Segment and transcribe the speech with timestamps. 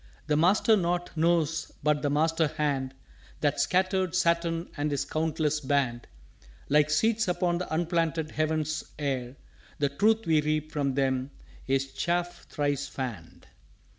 [0.25, 2.95] _""The Master knot knows but the Master hand
[3.41, 6.07] That scattered Saturn and his countless Band
[6.69, 9.35] Like seeds upon the unplanted heaven's Air:
[9.77, 11.29] The Truth we reap from them
[11.67, 13.45] is Chaff thrice fanned."